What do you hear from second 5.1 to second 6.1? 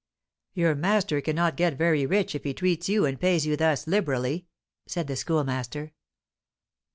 Schoolmaster.